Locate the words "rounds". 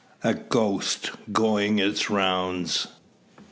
2.09-2.87